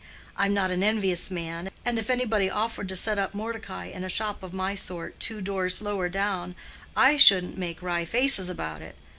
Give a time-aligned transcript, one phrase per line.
[0.35, 4.09] I'm not an envious man, and if anybody offered to set up Mordecai in a
[4.09, 6.55] shop of my sort two doors lower down,
[6.97, 8.95] I shouldn't make wry faces about it.